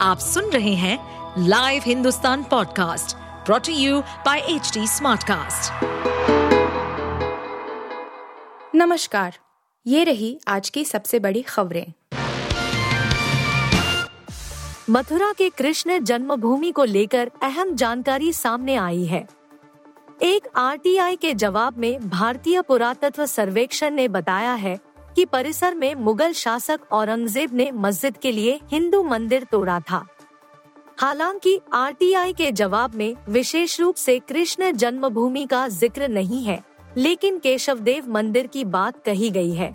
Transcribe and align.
आप 0.00 0.18
सुन 0.18 0.50
रहे 0.50 0.74
हैं 0.74 0.98
live 1.48 1.82
Hindustan 1.86 2.42
podcast 2.42 3.16
brought to 3.46 3.72
you 3.72 4.00
by 4.00 4.38
H 4.38 4.72
Smartcast. 4.78 5.84
नमस्कार, 8.74 9.34
ये 9.86 10.04
रही 10.04 10.38
आज 10.48 10.70
की 10.70 10.84
सबसे 10.84 11.18
बड़ी 11.18 11.42
खबरें 11.42 11.92
मथुरा 14.90 15.32
के 15.32 15.48
कृष्ण 15.50 15.98
जन्मभूमि 15.98 16.70
को 16.70 16.84
लेकर 16.84 17.30
अहम 17.42 17.74
जानकारी 17.74 18.32
सामने 18.32 18.76
आई 18.76 19.04
है 19.04 19.26
एक 20.22 20.48
आरटीआई 20.56 21.16
के 21.16 21.34
जवाब 21.34 21.78
में 21.78 22.08
भारतीय 22.08 22.62
पुरातत्व 22.62 23.26
सर्वेक्षण 23.26 23.90
ने 23.90 24.08
बताया 24.08 24.54
है 24.54 24.78
कि 25.16 25.24
परिसर 25.24 25.74
में 25.74 25.94
मुगल 25.94 26.32
शासक 26.32 26.80
औरंगज़ेब 26.92 27.54
ने 27.54 27.70
मस्जिद 27.72 28.16
के 28.16 28.32
लिए 28.32 28.58
हिंदू 28.70 29.02
मंदिर 29.02 29.44
तोड़ा 29.44 29.78
था। 29.80 30.04
हालाँकि 30.98 31.58
आरटीआई 31.72 32.32
के 32.32 32.50
जवाब 32.52 32.94
में 32.94 33.14
विशेष 33.28 33.78
रूप 33.80 33.94
से 33.94 34.18
कृष्ण 34.18 34.70
जन्मभूमि 34.72 35.46
का 35.46 35.66
ज़िक्र 35.68 36.08
नहीं 36.08 36.42
है, 36.44 36.62
लेकिन 36.96 37.38
केशवदेव 37.38 38.10
मंदिर 38.10 38.46
की 38.46 38.64
बात 38.66 39.02
कही 39.04 39.30
गई 39.30 39.52
है। 39.52 39.74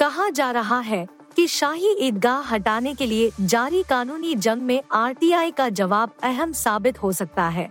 कहा 0.00 0.28
जा 0.30 0.50
रहा 0.50 0.78
है 0.80 1.06
कि 1.36 1.46
शाही 1.46 1.94
ईदगाह 2.00 2.54
हटाने 2.54 2.94
के 2.94 3.06
लिए 3.06 3.30
जारी 3.40 3.82
कानूनी 3.82 4.34
जंग 4.34 4.62
में 4.62 4.80
आरटीआई 4.92 5.50
का 5.50 5.68
जवाब 5.70 6.14
अहम 6.22 6.52
साबित 6.52 7.02
हो 7.02 7.12
सकता 7.12 7.48
है। 7.48 7.70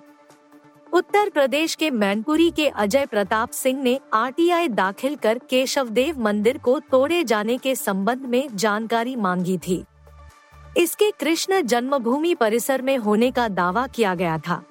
उत्तर 0.95 1.30
प्रदेश 1.30 1.73
के 1.76 1.90
मैनपुरी 1.91 2.49
के 2.52 2.67
अजय 2.67 3.05
प्रताप 3.05 3.52
सिंह 3.52 3.81
ने 3.84 3.99
आरटीआई 4.13 4.67
दाखिल 4.67 5.16
कर 5.16 5.40
केशवदेव 5.49 6.20
मंदिर 6.20 6.58
को 6.58 6.80
तोड़े 6.91 7.23
जाने 7.23 7.58
के 7.58 7.73
संबंध 7.76 8.21
में 8.26 8.55
जानकारी 8.55 9.16
मांगी 9.16 9.58
थी। 9.58 9.84
इसके 10.77 11.09
कृष्ण 11.12 11.62
जन्मभूमि 11.62 12.34
परिसर 12.35 12.81
में 12.81 12.95
होने 12.98 13.30
का 13.31 13.48
दावा 13.48 13.85
किया 13.88 14.13
गया 14.15 14.37
था। 14.37 14.62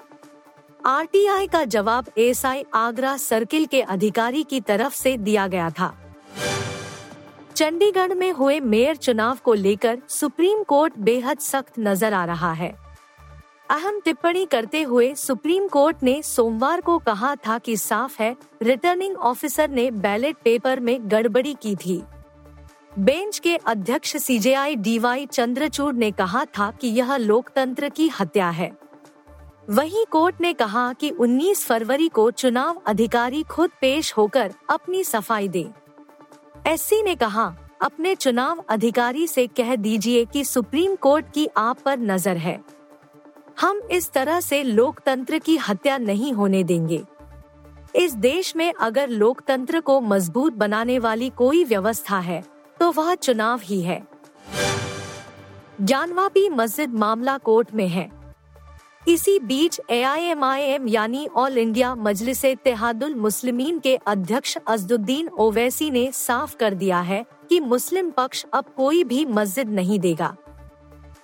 आरटीआई 0.87 1.47
का 1.47 1.63
जवाब 1.65 2.07
एसआई 2.19 2.65
आगरा 2.75 3.17
सर्किल 3.17 3.67
के 3.67 3.83
अधिकारी 3.83 4.43
की 4.43 4.61
तरफ़ 4.61 4.95
से 4.95 5.17
दिया 5.17 5.47
गया 5.47 5.69
था। 5.71 5.95
चंडीगढ़ 7.57 8.15
में 8.15 8.31
हुए 8.33 8.59
मेयर 8.61 8.97
चुनाव 8.97 9.39
को 9.45 9.55
लेकर 9.55 9.99
सुप्रीम 10.09 10.63
कोर्ट 10.63 10.99
बेहद 11.01 11.39
सख्त 11.39 11.79
नज़र 11.79 12.13
आ 12.13 12.25
रहा 12.25 12.53
है। 12.53 12.84
अहम 13.71 14.01
टिप्पणी 14.01 14.45
करते 14.47 14.83
हुए 14.83 15.15
सुप्रीम 15.15 15.69
कोर्ट 15.69 16.03
ने 16.03 16.23
सोमवार 16.23 16.81
को 16.81 16.99
कहा 16.99 17.35
था 17.37 17.59
कि 17.59 17.77
साफ़ 17.77 18.23
है, 18.23 18.37
रिटर्निंग 18.63 19.17
ऑफिसर 19.17 19.71
ने 19.71 19.91
बैलेट 19.91 20.37
पेपर 20.45 20.81
में 20.81 21.11
गड़बड़ी 21.11 21.55
की 21.63 21.77
थी। 21.77 22.03
बेंच 22.99 23.39
के 23.39 23.57
अध्यक्ष 23.57 24.17
सीजेआई 24.17 24.77
डीवाई 24.77 25.27
चंद्रचूड़ 25.27 25.95
ने 25.95 26.11
कहा 26.11 26.45
था 26.45 26.71
कि 26.71 26.89
यह 26.89 27.17
लोकतंत्र 27.17 27.89
की 27.89 28.09
हत्या 28.21 28.51
है। 28.51 28.71
वहीं 29.71 30.05
कोर्ट 30.11 30.41
ने 30.41 30.53
कहा 30.53 30.93
कि 30.93 31.11
19 31.11 31.65
फरवरी 31.67 32.09
को 32.09 32.31
चुनाव 32.31 32.83
अधिकारी 32.87 33.43
खुद 33.43 33.71
पेश 33.81 34.13
होकर 34.17 34.55
अपनी 34.71 35.05
सफ़ाई 35.05 35.49
दे। 35.49 35.67
एससी 36.67 37.03
ने 37.03 37.15
कहा, 37.15 37.55
अपने 37.83 38.15
चुनाव 38.15 38.65
अधिकारी 38.69 39.27
से 39.27 39.47
कह 39.47 39.77
दीजिए 39.77 40.25
कि 40.25 40.45
सुप्रीम 40.45 40.95
कोर्ट 40.97 41.33
की 41.35 41.49
आप 41.57 41.79
पर 41.85 41.99
नज़र 41.99 42.37
है। 42.37 42.59
हम 43.59 43.81
इस 43.91 44.11
तरह 44.13 44.41
से 44.41 44.63
लोकतंत्र 44.63 45.39
की 45.39 45.57
हत्या 45.59 45.99
नहीं 45.99 46.33
होने 46.33 46.63
देंगे। 46.65 47.03
इस 47.95 48.15
देश 48.15 48.55
में 48.57 48.73
अगर 48.73 49.09
लोकतंत्र 49.09 49.81
को 49.81 50.01
मज़बूत 50.01 50.53
बनाने 50.53 50.99
वाली 50.99 51.31
कोई 51.31 51.65
व्यवस्था 51.65 52.19
है 52.19 52.43
तो 52.81 52.91
वह 52.93 53.15
चुनाव 53.15 53.61
ही 53.65 53.81
है। 53.83 54.03
ज्ञानवापी 55.81 56.49
मस्जिद 56.49 56.95
मामला 56.95 57.37
कोर्ट 57.39 57.75
में 57.75 57.89
है। 57.89 58.11
इसी 59.09 59.39
बीच 59.39 59.81
एआईएमआईएम 59.91 60.89
यानी 60.89 61.27
ऑल 61.37 61.59
इंडिया 61.59 61.95
मजलिस 61.95 62.45
इत्तेहादुल 62.45 63.15
मुस्लिमीन 63.15 63.79
के 63.79 63.97
अध्यक्ष 63.97 64.57
अजदुद्दीन 64.69 65.29
ओवैसी 65.29 65.91
ने 65.91 66.11
साफ़ 66.13 66.57
कर 66.57 66.75
दिया 66.75 67.01
है 67.01 67.25
कि 67.49 67.61
मुस्लिम 67.61 68.11
पक्ष 68.11 68.45
अब 68.53 68.65
कोई 68.77 69.05
भी 69.05 69.25
मस्जिद 69.25 69.69
नहीं 69.71 69.99
देगा। 69.99 70.35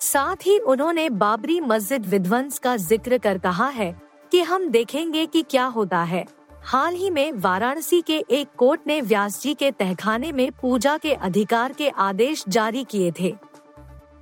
साथ 0.01 0.47
ही 0.47 0.59
उन्होंने 0.59 1.09
बाबरी 1.11 1.61
मस्जिद 1.61 2.07
विध्वंस 2.07 2.59
का 2.59 2.77
ज़िक्र 2.77 3.19
कर 3.19 3.39
कहा 3.39 3.67
है 3.69 3.95
कि 4.33 4.41
हम 4.41 4.69
देखेंगे 4.69 5.25
कि 5.27 5.43
क्या 5.43 5.65
होता 5.67 6.03
है। 6.03 6.25
हाल 6.63 6.95
ही 6.95 7.11
में 7.11 7.33
वाराणसी 7.33 8.01
के 8.01 8.17
एक 8.31 8.49
कोर्ट 8.59 8.81
ने 8.87 9.01
व्यास 9.01 9.41
जी 9.43 9.55
के 9.55 9.71
तहखाने 9.71 10.31
में 10.33 10.51
पूजा 10.53 10.97
के 10.99 11.13
अधिकार 11.13 11.73
के 11.73 11.89
आदेश 11.89 12.45
जारी 12.49 12.85
किए 12.85 13.13
थे। 13.21 13.35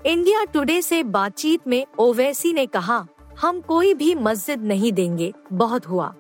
इंडिया 0.06 0.44
टुडे 0.44 0.80
से 0.82 1.02
बातचीत 1.02 1.66
में 1.66 1.84
ओवैसी 1.98 2.52
ने 2.52 2.66
कहा, 2.66 3.04
हम 3.40 3.60
कोई 3.60 3.94
भी 3.94 4.14
मस्जिद 4.14 4.62
नहीं 4.62 4.92
देंगे, 4.92 5.32
बहुत 5.52 5.86
हुआ। 5.86 6.14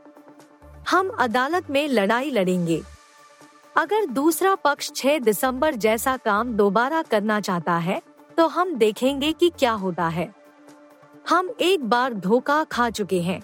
हम 0.90 1.08
अदालत 1.18 1.70
में 1.70 1.88
लड़ाई 1.88 2.30
लड़ेंगे। 2.30 2.80
अगर 3.76 4.06
दूसरा 4.06 4.54
पक्ष 4.54 4.90
6 4.92 5.18
दिसंबर 5.18 5.74
जैसा 5.76 6.16
काम 6.16 6.52
दोबारा 6.52 7.02
करना 7.02 7.40
चाहता 7.40 7.76
है 7.76 8.00
तो 8.38 8.46
हम 8.46 8.74
देखेंगे 8.74 9.32
कि 9.32 9.50
क्या 9.58 9.72
होता 9.72 10.08
है। 10.08 10.34
हम 11.28 11.50
एक 11.60 11.84
बार 11.84 12.14
धोखा 12.14 12.64
खा 12.64 12.90
चुके 12.90 13.20
हैं। 13.22 13.42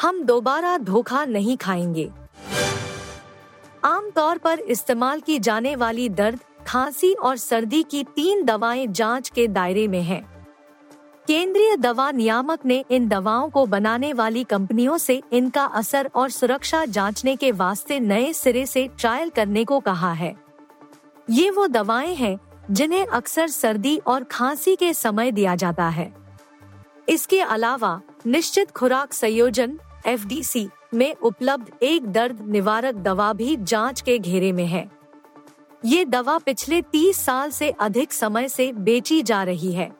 हम 0.00 0.22
दोबारा 0.22 0.78
धोखा 0.78 1.24
नहीं 1.24 1.56
खाएँगे। 1.56 2.10
आमतौर 3.84 4.38
पर 4.38 4.58
इस्तेमाल 4.58 5.20
की 5.20 5.38
जाने 5.38 5.76
वाली 5.76 6.08
दर्द, 6.08 6.40
खांसी 6.66 7.12
और 7.12 7.36
सर्दी 7.36 7.82
की 7.82 8.04
तीन 8.04 8.44
दवाएँ 8.44 8.86
जाँच 8.86 9.28
के 9.28 9.48
दायरे 9.48 9.88
में 9.88 10.02
हैं। 10.02 10.46
केंद्रीय 11.26 11.76
दवा 11.76 12.10
नियामक 12.10 12.66
ने 12.66 12.84
इन 12.90 13.08
दवाओं 13.08 13.50
को 13.50 13.66
बनाने 13.66 14.12
वाली 14.12 14.44
कंपनियों 14.44 14.98
से 14.98 15.22
इनका 15.32 15.64
असर 15.64 16.10
और 16.14 16.30
सुरक्षा 16.30 16.84
जांचने 16.84 17.36
के 17.36 17.52
वास्ते 17.52 18.00
नए 18.00 18.32
सिरे 18.32 18.66
से 18.66 18.88
ट्रायल 18.98 19.30
करने 19.30 19.64
को 19.64 19.80
कहा 19.80 20.12
है। 20.12 20.36
ये 21.30 21.50
वो 21.50 21.66
दवाएँ 21.66 22.14
हैं 22.14 22.38
जिन्हें 22.70 23.06
अक्सर 23.06 23.48
सर्दी 23.48 23.96
और 24.06 24.24
खांसी 24.24 24.76
के 24.76 24.94
समय 24.94 25.30
दिया 25.30 25.54
जाता 25.54 25.88
है। 25.88 26.14
इसके 27.08 27.40
अलावा, 27.40 28.00
निश्चित 28.26 28.70
खुराक 28.70 29.12
संयोजन 29.12 29.78
एफडीसी 30.06 30.68
में 30.94 31.14
उपलब्ध 31.14 31.72
एक 31.82 32.06
दर्द 32.06 32.40
निवारक 32.40 32.94
दवा 32.94 33.32
भी 33.32 33.56
जाँच 33.56 34.00
के 34.00 34.18
घेरे 34.18 34.52
में 34.52 34.66
है। 34.66 34.90
ये 35.84 36.04
दवा 36.04 36.38
पिछले 36.38 36.82
30 36.82 37.16
साल 37.16 37.50
से 37.50 37.70
अधिक 37.70 38.12
समय 38.12 38.48
से 38.48 38.72
बेची 38.72 39.22
जा 39.22 39.42
रही 39.42 39.72
है। 39.72 39.92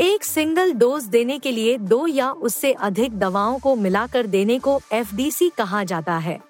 एक 0.00 0.24
सिंगल 0.24 0.72
डोज 0.72 1.04
देने 1.04 1.38
के 1.38 1.52
लिए 1.52 1.78
दो 1.78 2.06
या 2.06 2.32
उससे 2.32 2.72
अधिक 2.72 3.18
दवाओं 3.18 3.58
को 3.58 3.76
मिलाकर 3.76 4.26
देने 4.26 4.58
को 4.58 4.80
एफडीसी 4.92 5.48
कहा 5.48 5.84
जाता 5.84 6.18
है। 6.18 6.47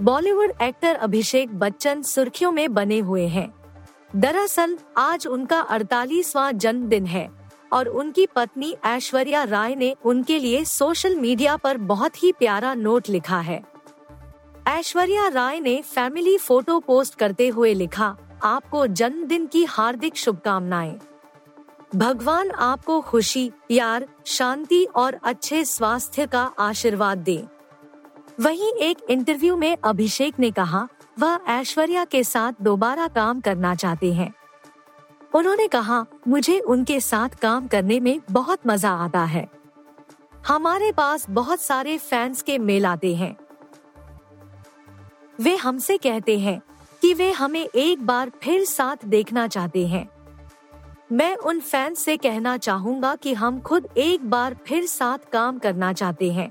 बॉलीवुड 0.00 0.52
एक्टर 0.62 0.94
अभिषेक 0.94 1.58
बच्चन 1.58 2.02
सुर्खियों 2.02 2.52
में 2.52 2.74
बने 2.74 2.98
हुए 2.98 3.26
हैं। 3.26 3.54
दरअसल, 4.16 4.78
आज 4.96 5.26
उनका 5.26 5.60
अड़तालीसवां 5.60 6.58
जन्मदिन 6.58 7.06
है 7.06 7.30
और 7.72 7.88
उनकी 7.88 8.26
पत्नी 8.26 8.76
ऐश्वर्या 8.84 9.44
राय 9.44 9.74
ने 9.74 9.96
उनके 10.04 10.38
लिए 10.38 10.64
सोशल 10.64 11.16
मीडिया 11.16 11.56
पर 11.56 11.76
बहुत 11.76 12.22
ही 12.22 12.32
प्यारा 12.32 12.74
नोट 12.74 13.08
लिखा 13.08 13.40
है। 13.40 13.64
ऐश्वर्या 14.66 15.28
राय 15.28 15.60
ने 15.60 15.82
फैमिली 15.82 16.38
फ़ोटो 16.38 16.80
पोस्ट 16.80 17.14
करते 17.14 17.48
हुए 17.48 17.74
लिखा, 17.74 18.16
आपको 18.42 18.86
जन्मदिन 18.86 19.46
की 19.46 19.64
हार्दिक 19.64 20.16
शुभकामनाएँ। 20.16 21.00
भगवान 21.96 22.50
आपको 22.50 23.00
खुशी, 23.00 23.50
प्यार, 23.50 24.06
शांति 24.26 24.84
और 24.84 25.20
अच्छे 25.24 25.64
स्वास्थ्य 25.64 26.26
का 26.26 26.52
आशीर्वाद 26.58 27.18
दे। 27.18 27.55
वहीं 28.40 28.72
एक 28.72 28.98
इंटरव्यू 29.10 29.56
में 29.56 29.76
अभिषेक 29.84 30.38
ने 30.38 30.50
कहा, 30.50 30.88
वह 31.18 31.40
ऐश्वर्या 31.48 32.04
के 32.04 32.24
साथ 32.24 32.52
दोबारा 32.62 33.08
काम 33.08 33.40
करना 33.40 33.74
चाहते 33.74 34.12
हैं। 34.12 34.34
उन्होंने 35.34 35.68
कहा, 35.68 36.06
मुझे 36.28 36.58
उनके 36.58 37.00
साथ 37.00 37.28
काम 37.28 37.66
करने 37.66 38.00
में 38.00 38.20
बहुत 38.30 38.58
मज़ा 38.66 38.90
आता 38.90 39.24
है। 39.24 39.48
हमारे 40.46 40.92
पास 40.92 41.26
बहुत 41.30 41.60
सारे 41.60 41.98
फैंस 41.98 42.42
के 42.42 42.58
मेल 42.58 42.86
आते 42.86 43.14
हैं। 43.14 43.36
वे 45.40 45.56
हमसे 45.56 45.98
कहते 45.98 46.38
हैं 46.38 46.62
कि 47.02 47.14
वे 47.14 47.30
हमें 47.30 47.68
एक 47.74 48.06
बार 48.06 48.30
फिर 48.42 48.64
साथ 48.64 48.96
देखना 49.04 49.48
चाहते 49.48 49.86
हैं। 49.86 50.08
मैं 51.12 51.36
उन 51.36 51.60
फैंस 51.60 51.98
से 51.98 52.16
कहना 52.16 52.56
चाहूँगा 52.56 53.14
कि 53.14 53.34
हम 53.34 53.60
खुद 53.60 53.88
एक 53.96 54.30
बार 54.30 54.56
फिर 54.66 54.86
साथ 54.86 55.18
काम 55.32 55.58
करना 55.58 55.92
चाहते 55.92 56.32
हैं। 56.32 56.50